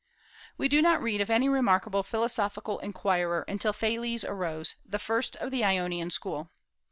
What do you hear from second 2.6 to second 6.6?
inquirer until Thales arose, the first of the Ionian school.